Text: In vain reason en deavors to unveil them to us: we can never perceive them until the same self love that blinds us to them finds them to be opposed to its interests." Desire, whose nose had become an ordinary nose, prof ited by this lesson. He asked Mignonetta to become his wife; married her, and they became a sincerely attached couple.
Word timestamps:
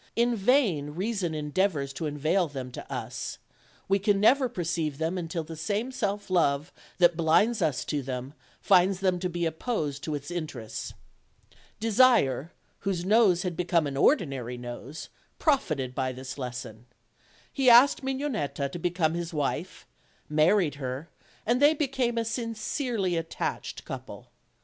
In 0.15 0.35
vain 0.35 0.95
reason 0.95 1.35
en 1.35 1.51
deavors 1.51 1.93
to 1.93 2.07
unveil 2.07 2.47
them 2.47 2.71
to 2.71 2.91
us: 2.91 3.37
we 3.87 3.99
can 3.99 4.19
never 4.19 4.49
perceive 4.49 4.97
them 4.97 5.15
until 5.15 5.43
the 5.43 5.55
same 5.55 5.91
self 5.91 6.31
love 6.31 6.73
that 6.97 7.15
blinds 7.15 7.61
us 7.61 7.85
to 7.85 8.01
them 8.01 8.33
finds 8.59 8.99
them 8.99 9.19
to 9.19 9.29
be 9.29 9.45
opposed 9.45 10.03
to 10.03 10.15
its 10.15 10.31
interests." 10.31 10.95
Desire, 11.79 12.51
whose 12.79 13.05
nose 13.05 13.43
had 13.43 13.55
become 13.55 13.85
an 13.85 13.95
ordinary 13.95 14.57
nose, 14.57 15.09
prof 15.37 15.69
ited 15.69 15.93
by 15.93 16.11
this 16.11 16.35
lesson. 16.35 16.87
He 17.53 17.69
asked 17.69 18.01
Mignonetta 18.03 18.69
to 18.71 18.79
become 18.79 19.13
his 19.13 19.35
wife; 19.35 19.85
married 20.27 20.75
her, 20.81 21.09
and 21.45 21.61
they 21.61 21.75
became 21.75 22.17
a 22.17 22.25
sincerely 22.25 23.17
attached 23.17 23.85
couple. 23.85 24.31